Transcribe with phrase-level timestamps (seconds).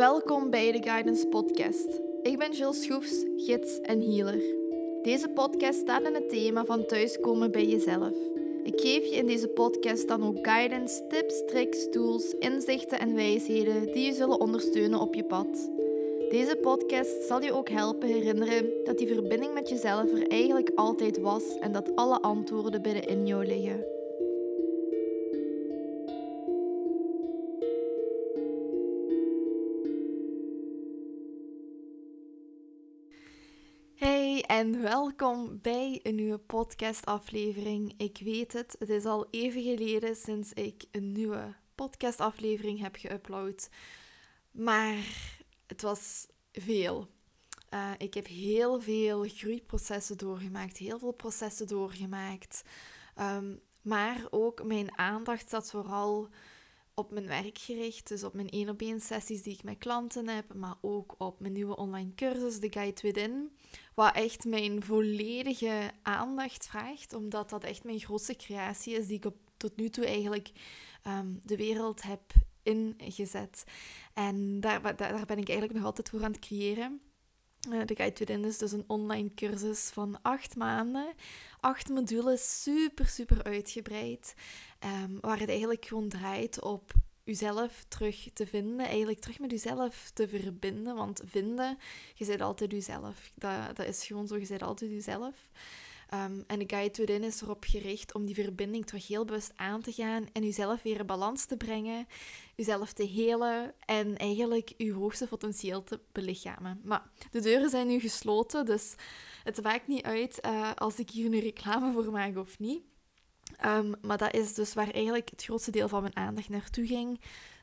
[0.00, 2.00] Welkom bij de Guidance Podcast.
[2.22, 4.42] Ik ben Jill Schroefs, gids en healer.
[5.02, 8.12] Deze podcast staat in het thema van thuiskomen bij jezelf.
[8.62, 13.92] Ik geef je in deze podcast dan ook guidance, tips, tricks, tools, inzichten en wijsheden
[13.92, 15.70] die je zullen ondersteunen op je pad.
[16.30, 21.18] Deze podcast zal je ook helpen herinneren dat die verbinding met jezelf er eigenlijk altijd
[21.20, 23.99] was en dat alle antwoorden binnenin jou liggen.
[34.60, 37.94] En welkom bij een nieuwe podcastaflevering.
[37.96, 43.68] Ik weet het, het is al even geleden sinds ik een nieuwe podcastaflevering heb geüpload.
[44.50, 44.96] Maar
[45.66, 47.08] het was veel.
[47.74, 52.62] Uh, ik heb heel veel groeiprocessen doorgemaakt, heel veel processen doorgemaakt.
[53.20, 56.28] Um, maar ook mijn aandacht zat vooral
[57.00, 60.28] op mijn werk gericht, dus op mijn één op één sessies die ik met klanten
[60.28, 63.50] heb, maar ook op mijn nieuwe online cursus, The Guide Within,
[63.94, 69.24] wat echt mijn volledige aandacht vraagt, omdat dat echt mijn grootste creatie is die ik
[69.24, 70.50] op, tot nu toe eigenlijk
[71.06, 72.20] um, de wereld heb
[72.62, 73.64] ingezet.
[74.14, 74.80] En daar,
[75.26, 77.00] ben ik eigenlijk nog altijd voor aan het creëren.
[77.68, 81.12] Uh, de Guide Within is dus een online cursus van acht maanden.
[81.60, 84.34] Acht modules, super, super uitgebreid.
[84.84, 86.92] Um, waar het eigenlijk gewoon draait op
[87.24, 88.86] uzelf terug te vinden.
[88.86, 90.94] Eigenlijk terug met uzelf te verbinden.
[90.94, 91.78] Want vinden,
[92.14, 93.32] je bent altijd uzelf.
[93.34, 95.50] Dat, dat is gewoon zo, je bent altijd uzelf.
[96.14, 99.80] Um, en de Guide Within is erop gericht om die verbinding terug heel bewust aan
[99.80, 102.06] te gaan en jezelf weer in balans te brengen,
[102.56, 106.80] jezelf te helen en eigenlijk je hoogste potentieel te belichamen.
[106.84, 108.94] Maar de deuren zijn nu gesloten, dus
[109.44, 112.82] het maakt niet uit uh, als ik hier nu reclame voor maak of niet.
[113.66, 117.20] Um, maar dat is dus waar eigenlijk het grootste deel van mijn aandacht naartoe ging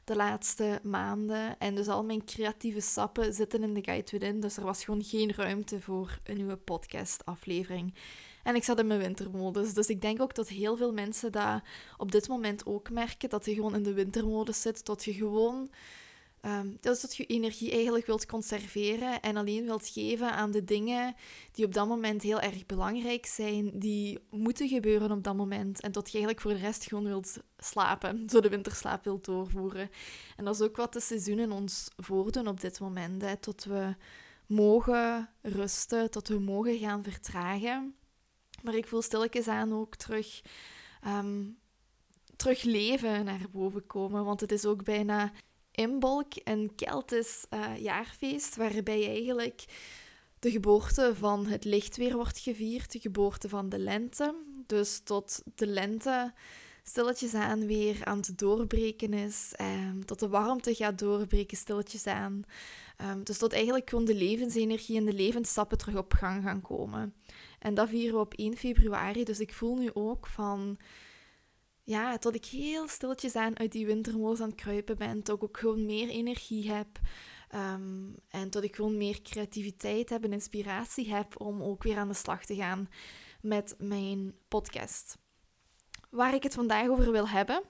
[0.08, 1.59] de laatste maanden.
[1.59, 4.40] En dus al mijn creatieve sappen zitten in de Guide Within.
[4.40, 7.94] Dus er was gewoon geen ruimte voor een nieuwe podcastaflevering.
[8.47, 9.74] En ik zat in mijn wintermodus.
[9.74, 11.62] Dus ik denk ook dat heel veel mensen dat
[11.97, 13.30] op dit moment ook merken.
[13.30, 14.85] Dat je gewoon in de wintermodus zit.
[14.85, 15.69] Dat je gewoon...
[16.41, 21.16] Um, dat je energie eigenlijk wilt conserveren en alleen wilt geven aan de dingen
[21.52, 25.81] die op dat moment heel erg belangrijk zijn, die moeten gebeuren op dat moment.
[25.81, 29.90] En dat je eigenlijk voor de rest gewoon wilt slapen, zo de winterslaap wilt doorvoeren.
[30.35, 33.41] En dat is ook wat de seizoenen ons voordoen op dit moment.
[33.41, 33.96] Tot we
[34.46, 37.96] mogen rusten, tot we mogen gaan vertragen.
[38.63, 40.41] Maar ik voel stilletjes aan ook terug,
[41.07, 41.57] um,
[42.35, 44.25] terug leven naar boven komen.
[44.25, 45.31] Want het is ook bijna
[45.72, 49.66] Imbolc, een Keltisch uh, jaarfeest, waarbij eigenlijk
[50.40, 54.35] de geboorte van het licht weer wordt gevierd, de geboorte van de lente.
[54.66, 56.34] Dus tot de lente
[56.84, 62.44] stilletjes aan weer aan het doorbreken is, um, tot de warmte gaat doorbreken stilletjes aan.
[63.01, 67.13] Um, dus tot eigenlijk gewoon de levensenergie en de levensstappen terug op gang gaan komen.
[67.59, 69.23] En dat vieren we op 1 februari.
[69.23, 70.78] Dus ik voel nu ook van...
[71.84, 75.23] Ja, tot ik heel stilletjes aan uit die wintermodus aan het kruipen ben.
[75.23, 76.88] Tot ik ook gewoon meer energie heb.
[77.56, 82.07] Um, en tot ik gewoon meer creativiteit heb en inspiratie heb om ook weer aan
[82.07, 82.90] de slag te gaan
[83.41, 85.17] met mijn podcast.
[86.09, 87.63] Waar ik het vandaag over wil hebben,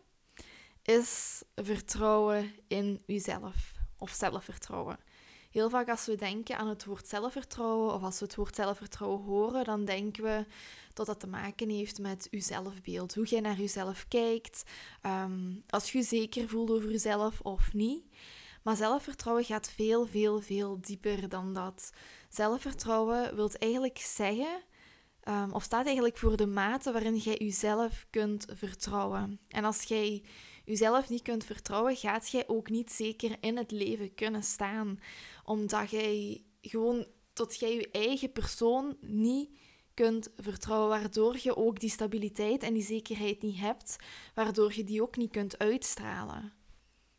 [0.83, 3.75] is vertrouwen in uzelf.
[3.97, 4.99] Of zelfvertrouwen.
[5.57, 9.22] Heel vaak als we denken aan het woord zelfvertrouwen of als we het woord zelfvertrouwen
[9.23, 10.45] horen, dan denken we
[10.94, 13.16] dat dat te maken heeft met uw zelfbeeld.
[13.16, 14.63] Hoe jij naar jezelf kijkt,
[15.01, 18.03] ehm, als je je zeker voelt over jezelf of niet.
[18.63, 21.91] Maar zelfvertrouwen gaat veel, veel, veel dieper dan dat.
[22.29, 24.63] Zelfvertrouwen wil eigenlijk zeggen,
[25.24, 29.39] um, of staat eigenlijk voor de mate waarin jij jezelf kunt vertrouwen.
[29.47, 30.24] En als jij
[30.67, 35.00] jezelf niet kunt vertrouwen, gaat jij ook niet zeker in het leven kunnen staan.
[35.44, 39.50] Omdat jij gewoon tot jij je eigen persoon niet
[39.94, 43.95] kunt vertrouwen, waardoor je ook die stabiliteit en die zekerheid niet hebt,
[44.33, 46.53] waardoor je die ook niet kunt uitstralen.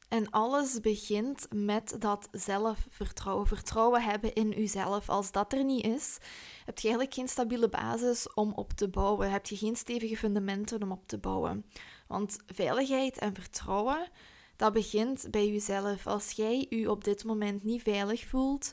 [0.09, 3.47] En alles begint met dat zelfvertrouwen.
[3.47, 5.09] Vertrouwen hebben in jezelf.
[5.09, 6.19] Als dat er niet is,
[6.65, 9.31] heb je eigenlijk geen stabiele basis om op te bouwen.
[9.31, 11.65] Heb je geen stevige fundamenten om op te bouwen.
[12.07, 14.09] Want veiligheid en vertrouwen,
[14.57, 16.07] dat begint bij jezelf.
[16.07, 18.71] Als jij je op dit moment niet veilig voelt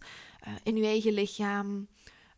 [0.47, 1.87] uh, in je eigen lichaam,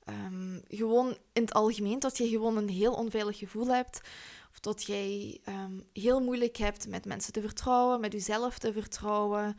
[0.10, 4.02] um, gewoon in het algemeen, dat je gewoon een heel onveilig gevoel hebt,
[4.58, 9.56] of dat jij um, heel moeilijk hebt met mensen te vertrouwen, met jezelf te vertrouwen,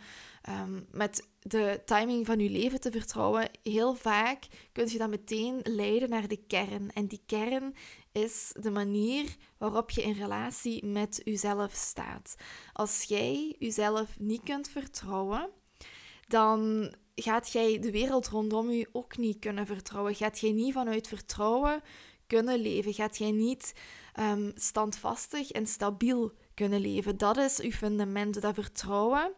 [0.48, 3.50] um, met de timing van je leven te vertrouwen.
[3.62, 6.92] Heel vaak kun je dat meteen leiden naar de kern.
[6.92, 7.74] En die kern
[8.12, 12.34] is de manier waarop je in relatie met jezelf staat.
[12.72, 15.50] Als jij jezelf niet kunt vertrouwen,
[16.28, 20.14] dan gaat jij de wereld rondom je ook niet kunnen vertrouwen.
[20.14, 21.82] Gaat jij niet vanuit vertrouwen
[22.26, 22.94] kunnen leven.
[22.94, 23.72] Gaat jij niet
[24.18, 27.18] um, standvastig en stabiel kunnen leven.
[27.18, 29.32] Dat is uw fundament, dat vertrouwen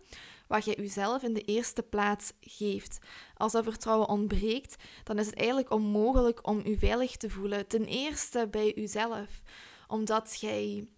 [0.51, 2.99] wat je uzelf in de eerste plaats geeft.
[3.37, 7.67] Als dat vertrouwen ontbreekt, dan is het eigenlijk onmogelijk om u veilig te voelen.
[7.67, 9.43] Ten eerste bij uzelf,
[9.89, 10.89] omdat jij.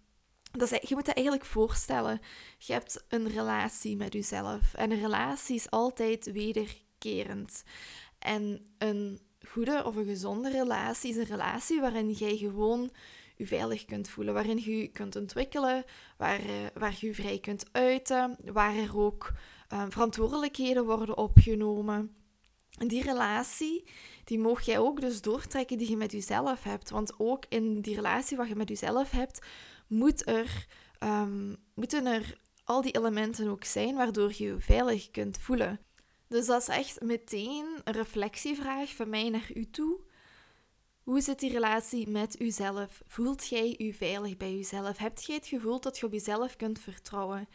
[0.51, 2.19] Dat is, je moet dat eigenlijk voorstellen.
[2.57, 4.73] Je hebt een relatie met uzelf.
[4.73, 7.63] En een relatie is altijd wederkerend.
[8.19, 12.91] En een goede of een gezonde relatie is een relatie waarin jij gewoon
[13.35, 15.83] je veilig kunt voelen, waarin je kunt ontwikkelen,
[16.17, 19.31] waar, eh, waar je je vrij kunt uiten, waar er ook
[19.73, 22.15] uh, verantwoordelijkheden worden opgenomen.
[22.77, 23.83] En die relatie,
[24.23, 26.89] die mocht jij ook dus doortrekken die je met jezelf hebt.
[26.89, 29.45] Want ook in die relatie wat je met jezelf hebt,
[29.87, 30.65] moet er,
[30.99, 35.79] um, moeten er al die elementen ook zijn waardoor je je veilig kunt voelen.
[36.27, 39.99] Dus dat is echt meteen een reflectievraag van mij naar u toe.
[41.03, 43.01] Hoe zit die relatie met uzelf?
[43.07, 44.97] Voelt jij je veilig bij jezelf?
[44.97, 47.47] Hebt jij het gevoel dat je op jezelf kunt vertrouwen?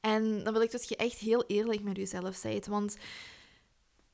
[0.00, 2.66] En dan wil ik dat je echt heel eerlijk met jezelf bent.
[2.66, 2.96] Want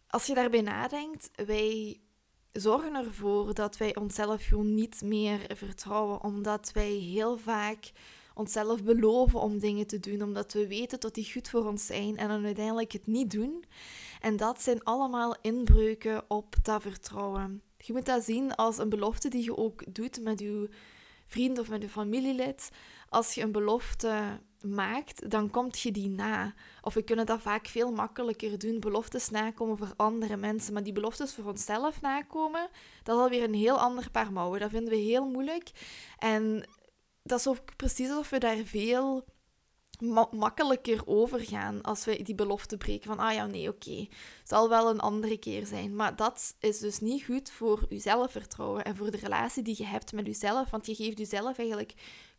[0.07, 2.01] als je daarbij nadenkt, wij
[2.53, 6.23] zorgen ervoor dat wij onszelf gewoon niet meer vertrouwen.
[6.23, 7.93] Omdat wij heel vaak
[8.35, 12.17] onszelf beloven om dingen te doen, omdat we weten dat die goed voor ons zijn
[12.17, 13.65] en dan uiteindelijk het niet doen.
[14.21, 17.63] En dat zijn allemaal inbreuken op dat vertrouwen.
[17.85, 20.69] Je moet dat zien als een belofte die je ook doet met je
[21.27, 22.71] vriend of met je familielid.
[23.09, 26.55] Als je een belofte maakt, dan komt je die na.
[26.83, 28.81] Of we kunnen dat vaak veel makkelijker doen.
[28.81, 30.73] Beloftes nakomen voor andere mensen.
[30.73, 32.69] Maar die beloftes voor onszelf nakomen,
[33.03, 34.61] dat is alweer een heel ander paar mouwen.
[34.61, 35.71] Dat vinden we heel moeilijk.
[36.19, 36.69] En
[37.23, 39.25] dat is ook precies alsof we daar veel
[40.31, 44.11] makkelijker overgaan als we die belofte breken van, ah ja, nee, oké, okay,
[44.45, 45.97] zal wel een andere keer zijn.
[45.97, 49.87] Maar dat is dus niet goed voor je zelfvertrouwen en voor de relatie die je
[49.87, 51.95] hebt met jezelf, want je geeft jezelf eigenlijk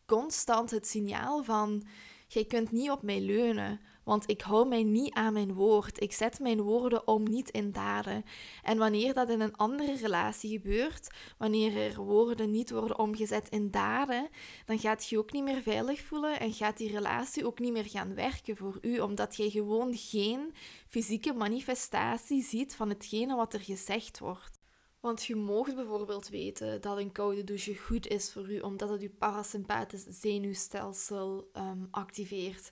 [0.06, 1.86] constant het signaal van,
[2.28, 3.80] jij kunt niet op mij leunen.
[4.04, 6.00] Want ik hou mij niet aan mijn woord.
[6.02, 8.24] Ik zet mijn woorden om niet in daden.
[8.62, 11.08] En wanneer dat in een andere relatie gebeurt,
[11.38, 14.28] wanneer er woorden niet worden omgezet in daden,
[14.66, 17.88] dan gaat je ook niet meer veilig voelen en gaat die relatie ook niet meer
[17.88, 20.54] gaan werken voor u, omdat je gewoon geen
[20.88, 24.62] fysieke manifestatie ziet van hetgene wat er gezegd wordt.
[25.04, 29.00] Want je moogt bijvoorbeeld weten dat een koude douche goed is voor u, omdat het
[29.00, 32.70] je parasympathisch zenuwstelsel um, activeert.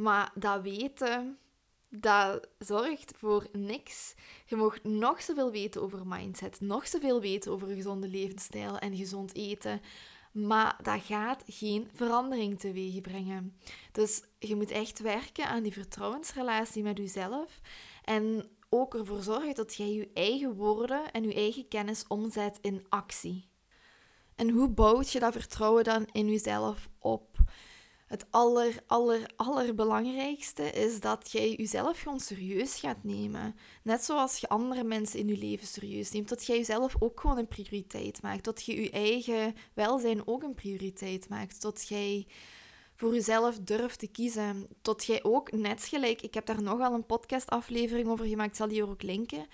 [0.00, 1.38] Maar dat weten,
[1.88, 4.14] dat zorgt voor niks.
[4.46, 9.34] Je mag nog zoveel weten over mindset, nog zoveel weten over gezonde levensstijl en gezond
[9.34, 9.80] eten.
[10.32, 13.56] Maar dat gaat geen verandering teweeg brengen.
[13.92, 17.60] Dus je moet echt werken aan die vertrouwensrelatie met jezelf.
[18.04, 22.84] En ook ervoor zorgen dat jij je eigen woorden en je eigen kennis omzet in
[22.88, 23.48] actie.
[24.34, 27.38] En hoe bouwt je dat vertrouwen dan in jezelf op?
[28.10, 33.54] Het aller, aller, allerbelangrijkste is dat jij jezelf gewoon serieus gaat nemen.
[33.82, 36.28] Net zoals je andere mensen in je leven serieus neemt.
[36.28, 38.44] Dat jij jezelf ook gewoon een prioriteit maakt.
[38.44, 41.62] Dat je je eigen welzijn ook een prioriteit maakt.
[41.62, 42.26] Dat jij
[42.96, 44.66] voor jezelf durft te kiezen.
[44.82, 48.86] Tot jij ook, net gelijk, ik heb daar nogal een podcastaflevering over gemaakt, zal die
[48.88, 49.46] ook linken.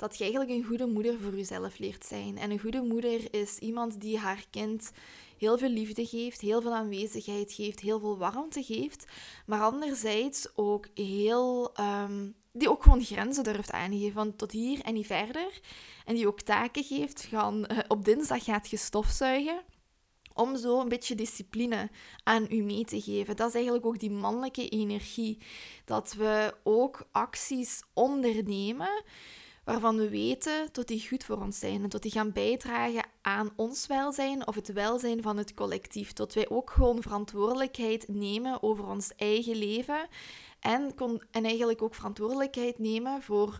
[0.00, 2.38] Dat je eigenlijk een goede moeder voor jezelf leert zijn.
[2.38, 4.90] En een goede moeder is iemand die haar kind
[5.38, 9.04] heel veel liefde geeft, heel veel aanwezigheid geeft, heel veel warmte geeft,
[9.46, 14.94] maar anderzijds ook heel, ehm, die ook gewoon grenzen durft aangeven, van tot hier en
[14.94, 15.60] niet verder.
[16.04, 19.62] En die ook taken geeft, van uh, op dinsdag gaat je stofzuigen
[20.34, 21.90] om zo een beetje discipline
[22.22, 23.36] aan u mee te geven.
[23.36, 25.38] Dat is eigenlijk ook die mannelijke energie.
[25.84, 29.02] Dat we ook acties ondernemen
[29.64, 33.52] waarvan we weten dat die goed voor ons zijn en dat die gaan bijdragen aan
[33.56, 36.12] ons welzijn of het welzijn van het collectief.
[36.12, 40.08] Dat wij ook gewoon verantwoordelijkheid nemen over ons eigen leven
[40.60, 40.94] en,
[41.30, 43.58] en eigenlijk ook verantwoordelijkheid nemen voor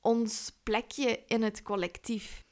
[0.00, 2.44] ons plekje in het collectief.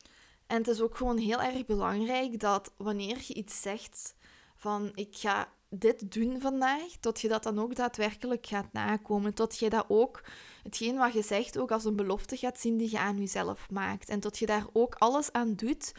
[0.46, 4.14] En het is ook gewoon heel erg belangrijk dat wanneer je iets zegt
[4.56, 9.34] van ik ga dit doen vandaag, tot je dat dan ook daadwerkelijk gaat nakomen.
[9.34, 10.22] Tot je dat ook,
[10.62, 14.08] hetgeen wat je zegt, ook als een belofte gaat zien die je aan jezelf maakt.
[14.08, 15.92] En tot je daar ook alles aan doet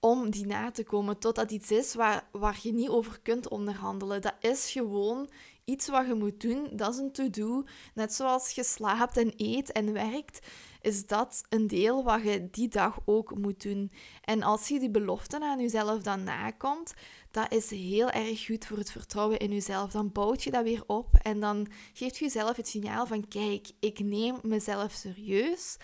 [0.00, 1.18] om die na te komen.
[1.18, 4.22] Tot dat iets is waar, waar je niet over kunt onderhandelen.
[4.22, 5.28] Dat is gewoon
[5.64, 6.68] iets wat je moet doen.
[6.72, 7.64] Dat is een to-do.
[7.94, 10.46] Net zoals je slaapt en eet en werkt
[10.86, 13.92] is dat een deel wat je die dag ook moet doen.
[14.24, 16.94] En als je die beloften aan jezelf dan nakomt,
[17.36, 19.90] dat is heel erg goed voor het vertrouwen in jezelf.
[19.90, 23.70] Dan bouwt je dat weer op en dan geeft je jezelf het signaal van kijk,
[23.80, 25.76] ik neem mezelf serieus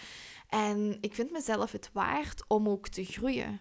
[0.49, 3.61] en ik vind mezelf het waard om ook te groeien.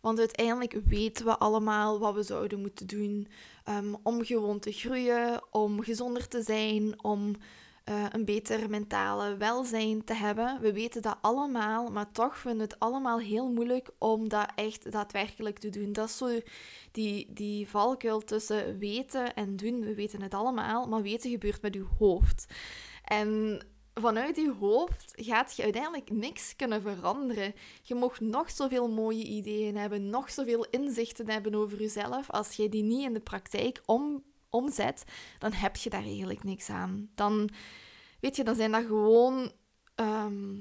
[0.00, 3.28] Want uiteindelijk weten we allemaal wat we zouden moeten doen
[3.68, 7.34] um, om gewoon te groeien, om gezonder te zijn, om
[7.88, 10.58] uh, een beter mentale welzijn te hebben.
[10.60, 14.92] We weten dat allemaal, maar toch vinden we het allemaal heel moeilijk om dat echt
[14.92, 15.92] daadwerkelijk te doen.
[15.92, 16.40] Dat is zo
[16.92, 19.80] die, die valkuil tussen weten en doen.
[19.80, 22.46] We weten het allemaal, maar weten gebeurt met uw hoofd.
[23.04, 23.60] En
[23.94, 27.54] vanuit je hoofd gaat je uiteindelijk niks kunnen veranderen.
[27.82, 32.30] Je mocht nog zoveel mooie ideeën hebben, nog zoveel inzichten hebben over jezelf.
[32.30, 35.04] Als je die niet in de praktijk om, omzet,
[35.38, 37.10] dan heb je daar eigenlijk niks aan.
[37.14, 37.50] Dan,
[38.20, 39.52] weet je, dan zijn dat gewoon
[39.94, 40.54] ehm,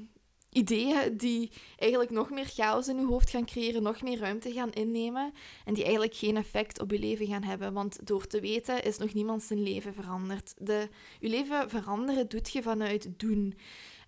[0.55, 4.71] ideeën die eigenlijk nog meer chaos in je hoofd gaan creëren, nog meer ruimte gaan
[4.71, 5.33] innemen
[5.65, 7.73] en die eigenlijk geen effect op je leven gaan hebben.
[7.73, 10.53] Want door te weten is nog niemand zijn leven veranderd.
[10.57, 10.89] De,
[11.19, 13.57] je leven veranderen doet je vanuit doen.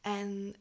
[0.01, 0.53] En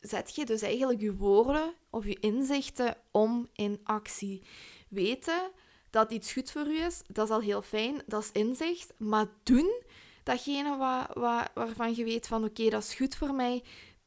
[0.00, 4.42] zet je dus eigenlijk je woorden of je inzichten om in actie.
[4.88, 5.50] Weten
[5.94, 8.92] dat iets goed voor u is, dat is al heel fijn, dat is inzicht.
[8.96, 9.82] Maar doen,
[10.22, 13.62] datgene wat, waarvan je weet van oké, dat is goed voor mij,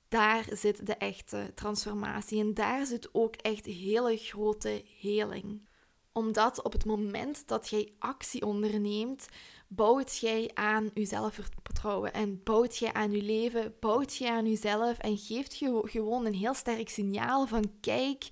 [0.07, 5.67] daar zit de echte transformatie en daar zit ook echt hele grote heling.
[6.11, 9.27] Omdat op het moment dat jij actie onderneemt,
[9.67, 14.97] bouwt jij aan je zelfvertrouwen en bouwt jij aan je leven, bouwt jij aan jezelf
[14.97, 18.29] en geeft je gewoon een heel sterk signaal van kijk,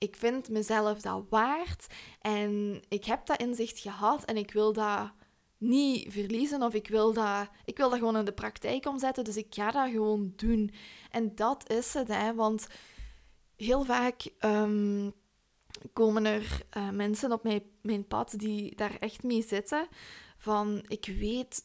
[0.00, 1.86] ik vind mezelf dat waard
[2.20, 5.12] en ik heb dat inzicht gehad en ik wil dat
[5.58, 9.36] niet verliezen of ik wil, dat, ik wil dat gewoon in de praktijk omzetten, dus
[9.36, 10.70] ik ga dat gewoon doen.
[11.10, 12.66] En dat is het, hè, want
[13.56, 15.12] heel vaak um,
[15.92, 19.88] komen er uh, mensen op mijn, mijn pad die daar echt mee zitten.
[20.36, 21.64] Van ik weet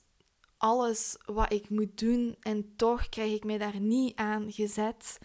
[0.58, 5.18] alles wat ik moet doen en toch krijg ik mij daar niet aan gezet.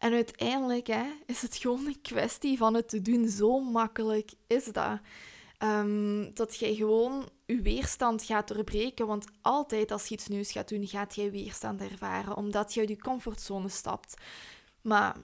[0.00, 3.28] En uiteindelijk hè, is het gewoon een kwestie van het te doen.
[3.28, 5.00] Zo makkelijk is dat.
[5.62, 9.06] Um, dat jij gewoon je weerstand gaat doorbreken.
[9.06, 12.36] Want altijd als je iets nieuws gaat doen, gaat jij weerstand ervaren.
[12.36, 14.14] Omdat je uit je comfortzone stapt.
[14.80, 15.16] Maar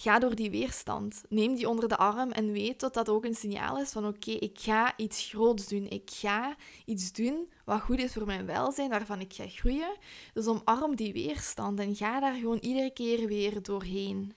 [0.00, 1.22] ga door die weerstand.
[1.28, 4.30] Neem die onder de arm en weet dat dat ook een signaal is van oké,
[4.30, 5.86] ik ga iets groots doen.
[5.88, 9.96] Ik ga iets doen wat goed is voor mijn welzijn, waarvan ik ga groeien.
[10.32, 14.34] Dus omarm die weerstand en ga daar gewoon iedere keer weer doorheen.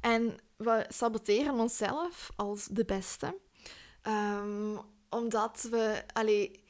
[0.00, 3.38] En we saboteren onszelf als de beste.
[4.02, 4.80] Um,
[5.10, 6.02] omdat we...
[6.12, 6.62] Allee,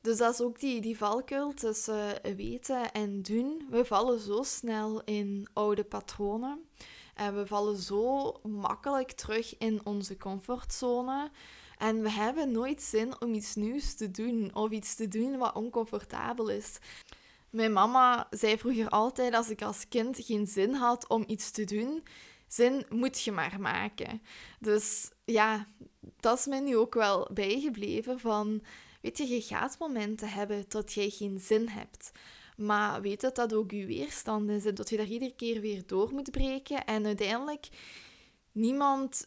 [0.00, 3.66] dus dat is ook die, die valkuil tussen weten en doen.
[3.70, 6.68] We vallen zo snel in oude patronen.
[7.18, 11.30] En we vallen zo makkelijk terug in onze comfortzone.
[11.78, 15.54] En we hebben nooit zin om iets nieuws te doen of iets te doen wat
[15.54, 16.78] oncomfortabel is.
[17.50, 21.64] Mijn mama zei vroeger altijd als ik als kind geen zin had om iets te
[21.64, 22.02] doen,
[22.48, 24.22] zin moet je maar maken.
[24.60, 25.66] Dus ja,
[26.20, 28.62] dat is me nu ook wel bijgebleven van,
[29.00, 32.10] weet je, je gaat momenten hebben dat jij geen zin hebt.
[32.58, 35.82] Maar weet dat dat ook je weerstand is en dat je daar iedere keer weer
[35.86, 36.84] door moet breken.
[36.84, 37.68] En uiteindelijk,
[38.52, 39.26] niemand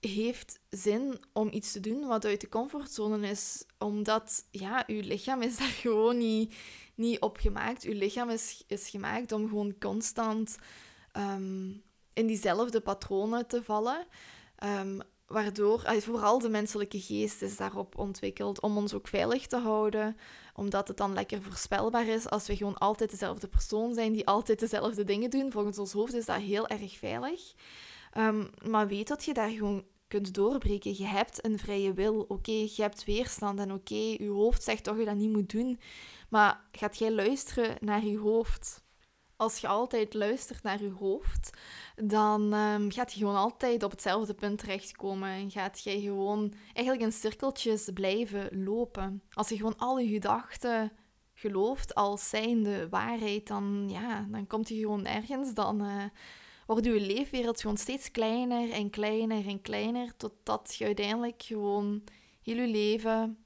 [0.00, 3.64] heeft zin om iets te doen wat uit de comfortzone is.
[3.78, 6.54] Omdat, ja, je lichaam is daar gewoon niet,
[6.94, 7.82] niet op gemaakt.
[7.82, 10.58] Je lichaam is, is gemaakt om gewoon constant
[11.12, 11.70] ehm,
[12.12, 14.06] in diezelfde patronen te vallen.
[14.64, 15.00] Um,
[15.30, 20.16] waardoor, vooral de menselijke geest is daarop ontwikkeld om ons ook veilig te houden,
[20.54, 24.60] omdat het dan lekker voorspelbaar is als we gewoon altijd dezelfde persoon zijn die altijd
[24.60, 25.52] dezelfde dingen doen.
[25.52, 27.52] Volgens ons hoofd is dat heel erg veilig.
[28.18, 30.94] Um, maar weet dat je daar gewoon kunt doorbreken.
[30.96, 32.24] Je hebt een vrije wil.
[32.28, 35.80] Oké, je hebt weerstand en oké, je hoofd zegt toch je dat niet moet doen.
[36.28, 38.82] Maar gaat jij luisteren naar je hoofd?
[39.40, 41.50] Als je altijd luistert naar je hoofd,
[41.96, 45.28] dan um, gaat je gewoon altijd op hetzelfde punt terechtkomen.
[45.30, 49.22] En gaat je gewoon eigenlijk in cirkeltjes blijven lopen.
[49.32, 50.92] Als je gewoon al je gedachten
[51.34, 55.54] gelooft als zijnde waarheid, dan, ja, dan komt je gewoon ergens.
[55.54, 56.04] Dan uh,
[56.66, 60.16] wordt je leefwereld gewoon steeds kleiner en kleiner en kleiner.
[60.16, 62.02] Totdat je uiteindelijk gewoon
[62.42, 63.44] heel je leven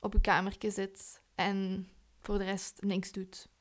[0.00, 1.88] op je kamertje zit en
[2.20, 3.54] voor de rest niks doet.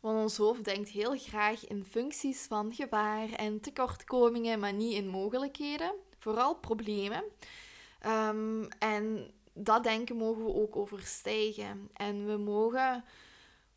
[0.00, 5.08] Want ons hoofd denkt heel graag in functies van gevaar en tekortkomingen, maar niet in
[5.08, 5.94] mogelijkheden.
[6.18, 7.24] Vooral problemen.
[8.06, 11.90] Um, en dat denken mogen we ook overstijgen.
[11.92, 13.04] En we mogen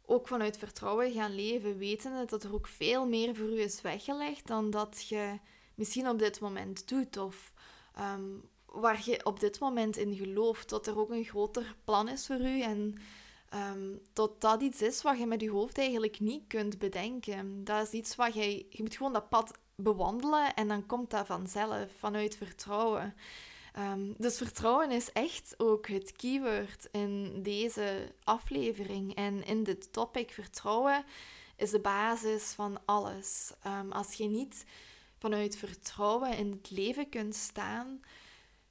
[0.05, 4.47] ook vanuit vertrouwen gaan leven, wetende dat er ook veel meer voor u is weggelegd
[4.47, 5.39] dan dat je
[5.75, 7.17] misschien op dit moment doet.
[7.17, 7.53] Of
[7.99, 10.69] um, waar je op dit moment in gelooft.
[10.69, 12.61] Dat er ook een groter plan is voor u.
[12.61, 12.97] En
[13.53, 17.63] um, dat dat iets is wat je met je hoofd eigenlijk niet kunt bedenken.
[17.63, 18.65] Dat is iets wat je...
[18.69, 23.15] Je moet gewoon dat pad bewandelen en dan komt dat vanzelf, vanuit vertrouwen.
[23.79, 29.15] Um, dus vertrouwen is echt ook het keyword in deze aflevering.
[29.15, 31.03] En in dit topic vertrouwen
[31.55, 33.53] is de basis van alles.
[33.67, 34.65] Um, als je niet
[35.17, 38.01] vanuit vertrouwen in het leven kunt staan,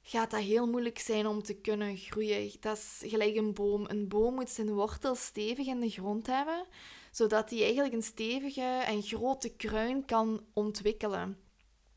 [0.03, 2.51] gaat dat heel moeilijk zijn om te kunnen groeien.
[2.59, 3.85] Dat is gelijk een boom.
[3.87, 6.65] Een boom moet zijn wortels stevig in de grond hebben,
[7.11, 11.37] zodat hij eigenlijk een stevige en grote kruin kan ontwikkelen.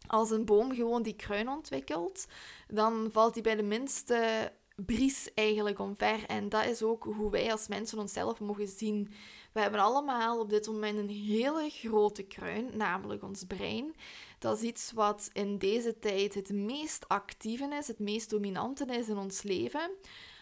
[0.07, 2.27] Als een boom gewoon die kruin ontwikkelt,
[2.69, 6.25] dan valt hij bij de minste bries eigenlijk omver.
[6.27, 9.13] En dat is ook hoe wij als mensen onszelf mogen zien.
[9.53, 13.95] We hebben allemaal op dit moment een hele grote kruin, namelijk ons brein.
[14.39, 19.09] Dat is iets wat in deze tijd het meest actieve is, het meest dominante is
[19.09, 19.91] in ons leven.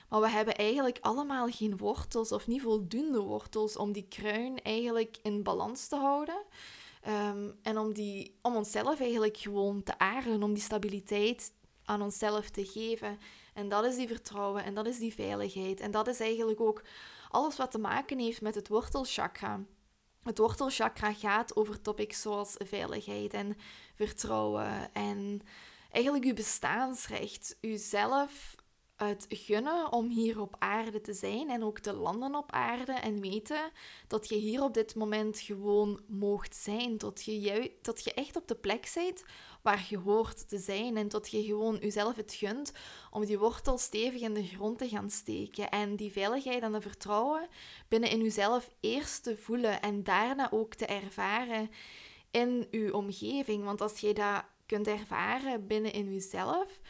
[0.08, 5.16] Maar we hebben eigenlijk allemaal geen wortels of niet voldoende wortels om die kruin eigenlijk
[5.22, 6.42] in balans te houden.
[7.00, 11.52] Ehm, en om, die, om onszelf eigenlijk gewoon te aren, om die stabiliteit
[11.84, 13.18] aan onszelf te geven.
[13.54, 15.80] En dat is die vertrouwen en dat is die veiligheid.
[15.80, 16.82] En dat is eigenlijk ook
[17.30, 19.64] alles wat te maken heeft met het wortelchakra.
[20.22, 23.56] Het wortelchakra gaat over topics zoals veiligheid en
[23.94, 25.40] vertrouwen en
[25.90, 28.54] eigenlijk uw bestaansrecht, uzelf
[28.96, 33.20] het gunnen om hier op aarde te zijn en ook te landen op aarde en
[33.20, 33.70] weten
[34.06, 36.98] dat je hier op dit moment gewoon moogt zijn.
[36.98, 39.24] Dat je, dat je echt op de plek bent
[39.64, 42.72] waar je hoort te zijn en dat je gewoon jezelf het gunt
[43.10, 46.80] om die wortel stevig in de grond te gaan steken en die veiligheid en de
[46.80, 47.48] vertrouwen
[47.88, 51.70] binnen in jezelf eerst te voelen en daarna ook te ervaren
[52.30, 53.64] in je omgeving.
[53.64, 56.80] Want als je dat kunt ervaren binnen in jezelf,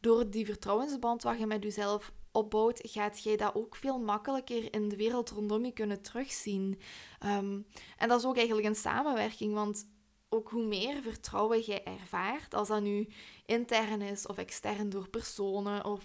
[0.00, 4.88] door die vertrouwensband wat je met jezelf opbouwt, gaat jij dat ook veel makkelijker in
[4.88, 6.80] de wereld rondom je kunnen terugzien.
[7.24, 9.86] Um, en dat is ook eigenlijk een samenwerking, want
[10.28, 13.08] ook hoe meer vertrouwen jij ervaart, als dat nu
[13.46, 16.04] intern is of extern door personen of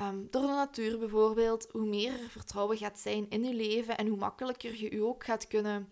[0.00, 4.06] um, door de natuur bijvoorbeeld, hoe meer er vertrouwen gaat zijn in je leven en
[4.06, 5.88] hoe makkelijker je je ook gaat kunnen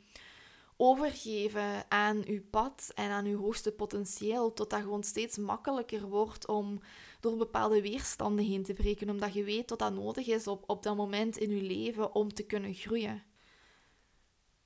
[0.77, 6.47] overgeven aan je pad en aan je hoogste potentieel, tot dat gewoon steeds makkelijker wordt
[6.47, 6.81] om
[7.21, 10.83] door bepaalde weerstanden heen te breken, omdat je weet dat dat nodig is op, op
[10.83, 13.23] dat moment in je leven om te kunnen groeien.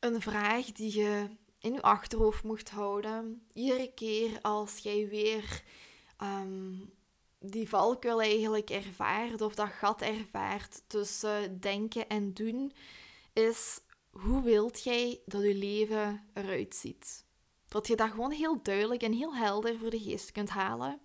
[0.00, 1.28] Een vraag die je
[1.66, 5.62] in je achterhoofd mocht houden, iedere keer als jij weer
[6.22, 6.92] um,
[7.38, 12.72] die valkuil eigenlijk ervaart of dat gat ervaart tussen denken en doen,
[13.32, 17.24] is hoe wilt jij dat je leven eruit ziet?
[17.68, 21.00] Dat je dat gewoon heel duidelijk en heel helder voor de geest kunt halen.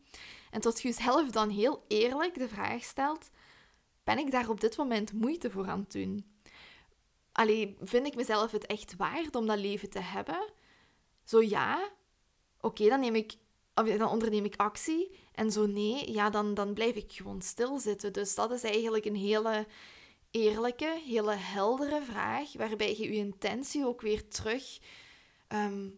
[0.52, 3.30] En tot je jezelf dan heel eerlijk de vraag stelt:
[4.04, 6.31] ben ik daar op dit moment moeite voor aan het doen?
[7.32, 10.50] Allee, vind ik mezelf het echt waard om dat leven te hebben?
[11.24, 11.90] Zo ja,
[12.60, 13.38] oké, dan neem ik
[13.74, 15.20] dan onderneem ik actie.
[15.32, 18.14] En zo nee, ja, dan, dan blijf ik gewoon stilzitten.
[18.14, 19.68] Dus dat is eigenlijk een hele
[20.32, 24.80] eerlijke, hele heldere vraag, waarbij je je intentie ook weer terug,
[25.48, 25.90] ehm,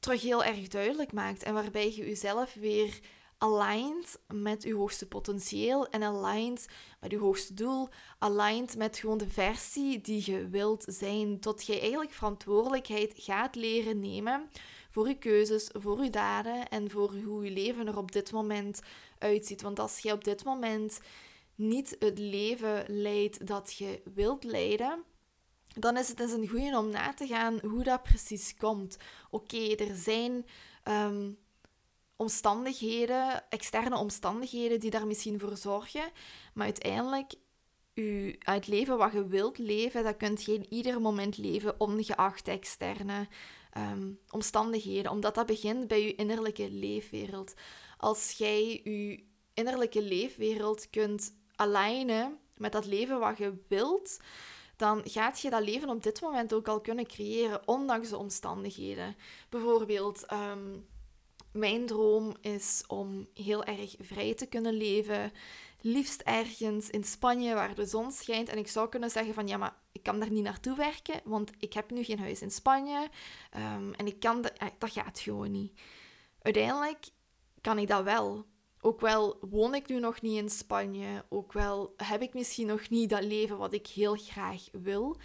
[0.00, 1.42] terug heel erg duidelijk maakt.
[1.42, 2.98] En waarbij je jezelf weer
[3.38, 6.66] aligned met je hoogste potentieel en aligned
[7.00, 11.80] met je hoogste doel, aligned met gewoon de versie die je wilt zijn, tot je
[11.80, 14.48] eigenlijk verantwoordelijkheid gaat leren nemen
[14.90, 18.80] voor je keuzes, voor je daden en voor hoe je leven er op dit moment
[19.18, 19.62] uitziet.
[19.62, 21.00] Want als je op dit moment
[21.54, 25.02] niet het leven leidt dat je wilt leiden,
[25.74, 28.96] dan is het dus een goede om na te gaan hoe dat precies komt.
[29.30, 30.46] Oké, er zijn
[30.82, 31.30] ehm,
[32.18, 36.10] omstandigheden, externe omstandigheden, die daar misschien voor zorgen,
[36.54, 37.34] maar uiteindelijk
[37.94, 42.48] u, het leven wat je wilt leven, dat kunt je in ieder moment leven, ongeacht
[42.48, 43.28] externe
[43.72, 47.54] ehm, omstandigheden, omdat dat begint bij je innerlijke leefwereld.
[47.96, 54.18] Als jij je innerlijke leefwereld kunt alignen met dat leven wat je wilt,
[54.76, 59.16] dan gaat je dat leven op dit moment ook al kunnen creëren, ondanks de omstandigheden.
[59.48, 60.76] Bijvoorbeeld, ehm,
[61.52, 65.32] mijn droom is om heel erg vrij te kunnen leven.
[65.80, 68.48] Liefst ergens in Spanje waar de zon schijnt.
[68.48, 71.50] En ik zou kunnen zeggen van ja, maar ik kan daar niet naartoe werken, want
[71.58, 73.08] ik heb nu geen huis in Spanje.
[73.56, 75.80] Um, en ik kan eh, dat gaat gewoon niet.
[76.42, 77.08] Uiteindelijk
[77.60, 78.46] kan ik dat wel.
[78.80, 82.88] Ook wel woon ik nu nog niet in Spanje, ook wel heb ik misschien nog
[82.88, 85.16] niet dat leven wat ik heel graag wil.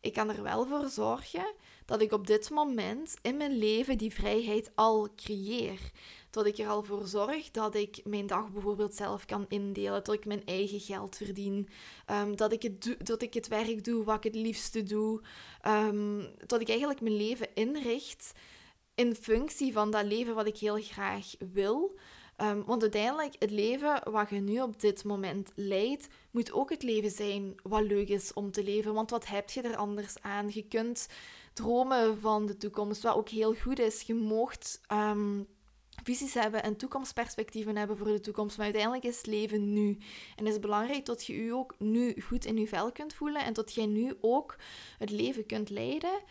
[0.00, 4.12] Ik kan er wel voor zorgen dat ik op dit moment in mijn leven die
[4.12, 5.80] vrijheid al creëer.
[6.30, 10.04] Dat ik er al voor zorg dat ik mijn dag bijvoorbeeld zelf kan indelen.
[10.04, 11.68] Dat ik mijn eigen geld verdien.
[12.06, 15.22] Ehm, dat, ik het dat ik het werk doe wat ik het liefste doe.
[15.66, 18.32] Um, dat ik eigenlijk mijn leven inricht
[18.94, 21.98] in functie van dat leven wat ik heel graag wil.
[22.36, 26.82] Ehm, want uiteindelijk, het leven wat je nu op dit moment leidt, moet ook het
[26.82, 28.94] leven zijn wat leuk is om te leven.
[28.94, 30.50] Want wat heb je er anders aan?
[30.52, 31.08] Je kunt
[31.52, 34.02] dromen van de toekomst, wat ook heel goed is.
[34.02, 35.42] Je moogt ehm,
[36.02, 38.56] visies hebben en toekomstperspectieven hebben voor de toekomst.
[38.56, 39.98] Maar uiteindelijk is het leven nu.
[40.36, 43.44] En het is belangrijk dat je je ook nu goed in je vel kunt voelen
[43.44, 44.56] en dat jij nu ook
[44.98, 46.22] het leven kunt leiden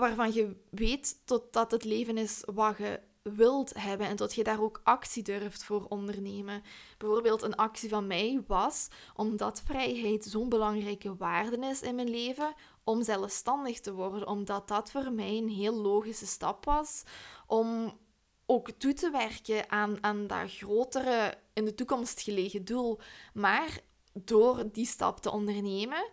[0.00, 4.44] waarvan je weet tot dat het leven is wat je wilt hebben en dat je
[4.44, 6.62] daar ook actie durft voor ondernemen.
[6.98, 12.54] Bijvoorbeeld een actie van mij was, omdat vrijheid zo'n belangrijke waarde is in mijn leven,
[12.84, 17.02] om zelfstandig te worden, omdat dat voor mij een heel logische stap was
[17.46, 17.98] om
[18.46, 22.98] ook toe te werken aan, aan dat grotere, in de toekomst gelegen doel.
[23.34, 23.80] Maar
[24.12, 26.10] door die stap te ondernemen,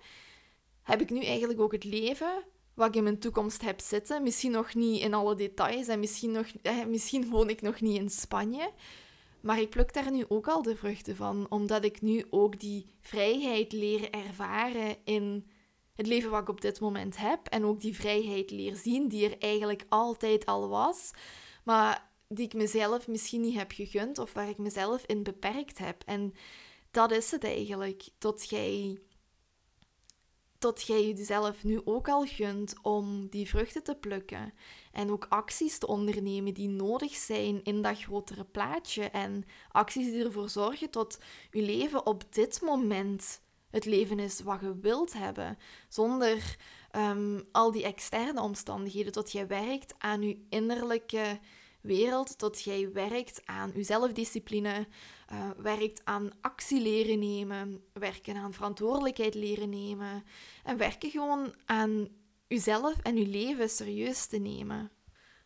[0.83, 2.43] heb ik nu eigenlijk ook het leven
[2.77, 4.23] wat ik in mijn toekomst heb zitten.
[4.23, 7.99] Misschien nog niet in alle details en misschien, nog, eh, misschien woon ik nog niet
[7.99, 8.71] in Spanje.
[9.41, 12.85] Maar ik pluk daar nu ook al de vruchten van, omdat ik nu ook die
[13.01, 15.47] vrijheid leer ervaren in
[15.95, 17.47] het leven wat ik op dit moment heb.
[17.47, 21.11] En ook die vrijheid leer zien, die er eigenlijk altijd al was,
[21.63, 26.03] maar die ik mezelf misschien niet heb gegund of waar ik mezelf in beperkt heb.
[26.05, 26.33] En
[26.91, 28.99] dat is het eigenlijk, tot jij
[30.57, 34.53] tot jij jezelf nu ook al gunt om die vruchten te plukken.
[34.91, 39.03] En ook acties te ondernemen die nodig zijn in dat grotere plaatje.
[39.03, 41.19] En acties die ervoor zorgen dat
[41.51, 45.57] je leven op dit moment het leven is wat je wilt hebben.
[45.89, 46.55] Zonder
[46.91, 49.11] ehm, al die externe omstandigheden.
[49.13, 51.39] Dat jij werkt aan je innerlijke
[51.87, 52.39] wereld.
[52.39, 54.87] Dat jij werkt aan je zelfdiscipline
[55.33, 60.23] uh, werkt aan actie leren nemen, werken aan verantwoordelijkheid leren nemen
[60.63, 62.07] en werken gewoon aan
[62.47, 64.91] uzelf en uw leven serieus te nemen.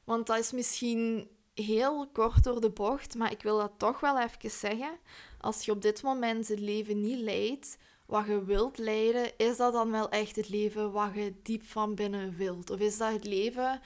[0.04, 4.19] Want dat is misschien heel kort door de bocht, maar ik wil dat toch wel
[4.19, 4.99] even zeggen.
[5.39, 9.73] Als je op dit moment het leven niet leidt wat je wilt leiden, is dat
[9.73, 12.69] dan wel echt het leven wat je diep van binnen wilt?
[12.69, 13.82] Of is dat het leven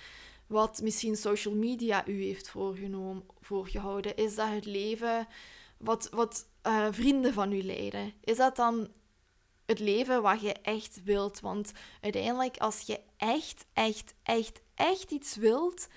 [0.48, 4.16] wat misschien social media u heeft voorgenomen, voorgehouden?
[4.16, 5.28] Is dat het leven
[5.78, 8.14] wat, wat uh, vrienden van u leiden?
[8.24, 8.90] Is dat dan
[9.66, 11.40] het leven wat je echt wilt?
[11.40, 15.88] Want uiteindelijk, als je echt, echt, echt, echt iets wilt,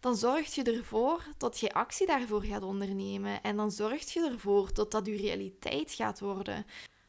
[0.00, 3.42] dan zorg je ervoor dat je actie daarvoor gaat ondernemen.
[3.42, 6.66] En dan zorg je ervoor dat dat je realiteit gaat worden.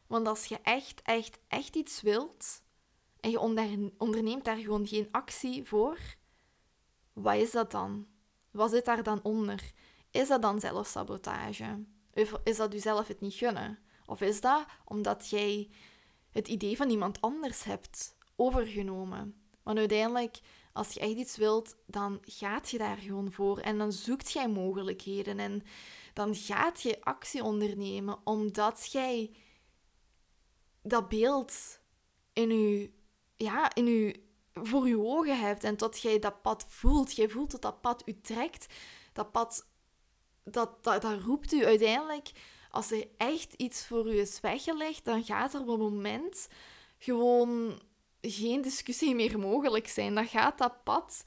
[0.08, 2.62] Want als je echt, echt, echt iets wilt
[3.20, 3.40] en je
[3.98, 5.98] onderneemt daar gewoon geen actie voor,
[7.14, 8.08] wat is dat dan?
[8.52, 9.72] Wat zit daar dan onder?
[10.12, 11.84] Is dat dan zelfsabotage?
[12.44, 13.80] Is dat zelf het niet gunnen?
[14.06, 15.70] Of is dat omdat jij
[16.32, 19.36] het idee van iemand anders hebt overgenomen?
[19.64, 20.40] Want uiteindelijk,
[20.74, 23.60] als je echt iets wilt, dan gaat je daar gewoon voor.
[23.60, 25.40] En dan zoekt jij mogelijkheden.
[25.40, 25.64] En
[26.14, 29.36] dan gaat je actie ondernemen, omdat jij
[30.82, 31.80] dat beeld
[32.34, 32.92] in je,
[33.36, 34.23] ja, in je,
[34.54, 35.64] voor je ogen hebt.
[35.64, 37.16] En dat jij dat pad voelt.
[37.16, 38.74] Jij voelt dat dat pad u trekt.
[39.14, 39.66] Dat pad
[40.44, 42.32] dat, dat, dat roept u uiteindelijk,
[42.70, 46.48] als er echt iets voor u is weggelegd, dan gaat er op een moment
[46.98, 47.82] gewoon
[48.22, 50.16] geen discussie meer mogelijk zijn.
[50.16, 51.24] Dan gaat dat pad,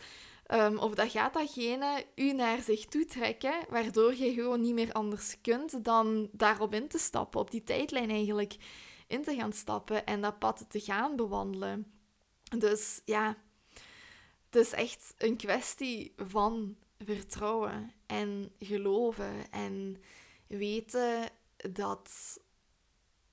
[0.54, 4.92] um, of dat gaat datgene u naar zich toe trekken, waardoor je gewoon niet meer
[4.92, 8.56] anders kunt dan daarop in te stappen, op die tijdlijn eigenlijk
[9.06, 11.95] in te gaan stappen en dat pad te gaan bewandelen.
[12.58, 13.36] Dus ja,
[14.50, 19.96] het is echt een kwestie van vertrouwen en geloven en
[20.46, 22.40] weten dat,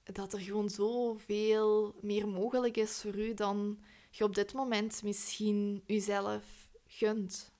[0.03, 5.83] dat er gewoon zoveel meer mogelijk is voor u dan je op dit moment misschien
[5.87, 6.43] uzelf
[6.87, 7.51] gunt.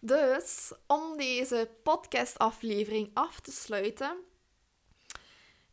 [0.00, 4.16] Dus om deze podcastaflevering af te sluiten,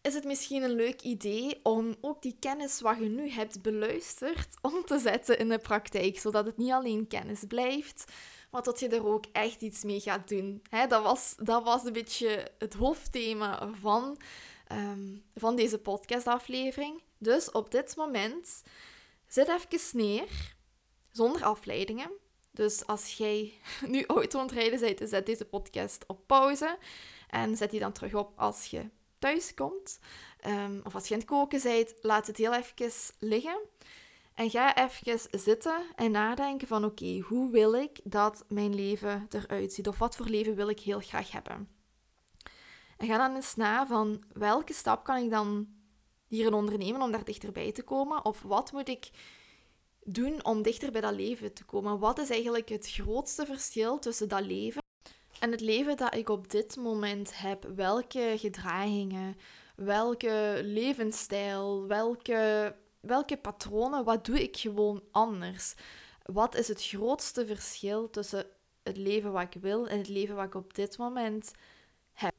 [0.01, 4.47] is het misschien een leuk idee om ook die kennis wat je nu hebt beluisterd
[4.62, 8.12] om te zetten in de praktijk, zodat het niet alleen kennis blijft,
[8.51, 10.62] maar dat je er ook echt iets mee gaat doen.
[10.88, 14.17] dat, was, dat was een beetje het hoofdthema van,
[14.67, 17.01] ehm, van deze podcastaflevering.
[17.17, 18.62] Dus op dit moment
[19.27, 20.55] zit even neer,
[21.12, 22.12] zonder afleidingen.
[22.51, 23.53] Dus als jij
[23.88, 26.77] nu auto aan het rijden bent, zet deze podcast op pauze.
[27.27, 29.99] En zet die dan terug op als je thuis komt.
[30.39, 33.60] Ehm, of als je aan het koken bent, laat het heel even liggen.
[34.34, 39.73] En ga even zitten en nadenken van oké, hoe wil ik dat mijn leven eruit
[39.73, 39.88] ziet?
[39.88, 41.69] Of wat voor leven wil ik heel graag hebben?
[42.97, 45.67] En ga dan eens na van welke stap kan ik dan
[46.27, 48.25] hierin ondernemen om daar dichterbij te komen?
[48.25, 49.10] Of wat moet ik
[50.03, 51.99] doen om dichter bij dat leven te komen?
[51.99, 54.82] Wat is eigenlijk het grootste verschil tussen dat leven
[55.39, 57.63] en het leven dat ik op dit moment heb?
[57.75, 59.38] Welke gedragingen,
[59.75, 65.73] welke levensstijl, welke, welke patronen, wat doe ik gewoon anders?
[66.23, 68.45] Wat is het grootste verschil tussen
[68.84, 71.52] het leven wat ik wil en het leven wat ik op dit moment
[72.12, 72.34] heb?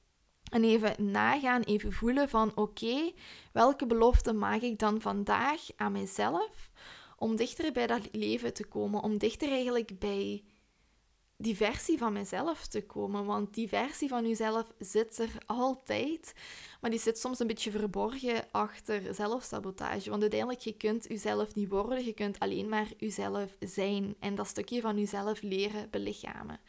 [0.52, 3.12] En even nagaan, even voelen van oké,
[3.52, 6.70] welke belofte maak ik dan vandaag aan mezelf
[7.16, 10.44] om dichter bij dat leven te komen, om dichter eigenlijk bij
[11.40, 13.24] die versie van mezelf te komen.
[13.24, 16.32] Want die versie van jezelf zit er altijd.
[16.80, 20.10] Maar die zit soms een beetje verborgen achter zelfsabotage.
[20.10, 22.04] Want uiteindelijk, je kunt jezelf niet worden.
[22.04, 24.14] Je kunt alleen maar jezelf zijn.
[24.18, 26.60] En dat stukje van jezelf leren belichamen.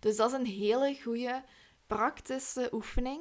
[0.00, 1.42] Dus dat is een hele goede
[1.86, 3.20] praktische oefening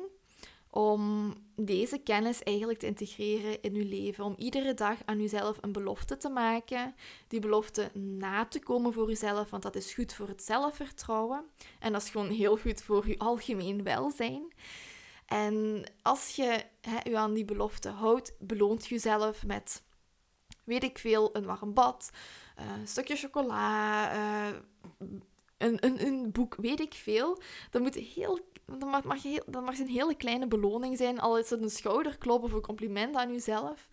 [0.70, 4.24] om deze kennis eigenlijk te integreren in uw leven.
[4.24, 6.96] Om iedere dag aan uzelf een belofte te maken.
[7.28, 11.46] Die belofte na te komen voor uzelf, want dat is goed voor het zelfvertrouwen.
[11.80, 14.54] En dat is gewoon heel goed voor uw algemeen welzijn.
[15.26, 19.84] En als je hè, u aan die belofte houdt, beloont jezelf met,
[20.64, 22.12] weet ik veel, een warm bad,
[22.60, 24.58] uh, een stukje chocola, uh,
[25.60, 27.41] een, een, een boek, weet ik veel.
[27.69, 28.39] Dat moet heel
[28.78, 31.69] dan mag, mag, je, dan mag een hele kleine beloning zijn, al is het een
[31.69, 33.89] schouderklop of een compliment aan jezelf.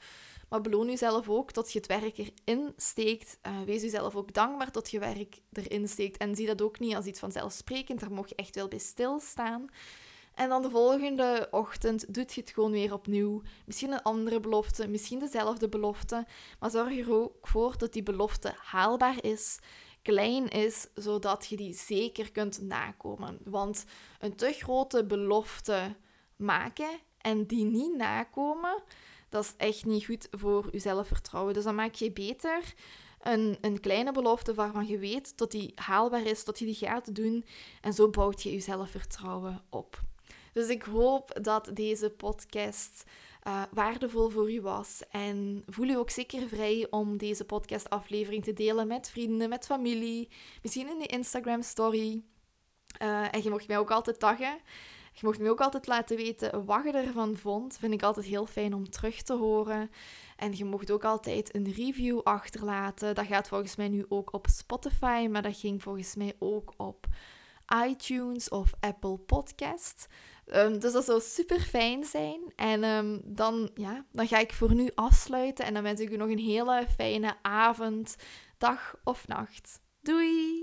[0.48, 3.38] Maar beloon jezelf ook tot je het werk erin steekt.
[3.46, 6.16] Uh, wees jezelf ook dankbaar tot je werk erin steekt.
[6.16, 8.00] En zie dat ook niet als iets vanzelfsprekend.
[8.00, 9.68] Daar mocht je echt wel bij stilstaan.
[10.34, 13.42] En dan de volgende ochtend doet je het gewoon weer opnieuw.
[13.64, 16.26] Misschien een andere belofte, misschien dezelfde belofte.
[16.58, 19.58] Maar zorg er ook voor dat die belofte haalbaar is
[20.06, 23.38] klein is, zodat je die zeker kunt nakomen.
[23.44, 23.84] Want
[24.18, 25.94] een te grote belofte
[26.36, 28.82] maken en die niet nakomen,
[29.28, 31.54] dat is echt niet goed voor je zelfvertrouwen.
[31.54, 32.74] Dus dan maak je beter
[33.20, 37.14] een, een kleine belofte waarvan je weet dat die haalbaar is, dat je die gaat
[37.14, 37.44] doen.
[37.80, 40.02] En zo bouwt je je zelfvertrouwen op.
[40.56, 43.04] Dus ik hoop dat deze podcast
[43.46, 45.02] uh, waardevol voor u was.
[45.10, 50.28] En voel u ook zeker vrij om deze podcastaflevering te delen met vrienden, met familie,
[50.62, 52.22] misschien in de Instagram story.
[53.02, 54.58] Uh, en je mocht mij ook altijd taggen.
[55.12, 57.76] Je mocht mij ook altijd laten weten wat je ervan vond.
[57.78, 59.90] Vind ik altijd heel fijn om terug te horen.
[60.36, 63.14] En je mocht ook altijd een review achterlaten.
[63.14, 67.06] Dat gaat volgens mij nu ook op Spotify, maar dat ging volgens mij ook op
[67.88, 70.06] iTunes of Apple Podcast.
[70.54, 72.52] Um, dus dat zou super fijn zijn.
[72.56, 75.64] En um, dan, ja, dan ga ik voor nu afsluiten.
[75.64, 78.16] En dan wens ik u nog een hele fijne avond,
[78.58, 79.80] dag of nacht.
[80.00, 80.62] Doei!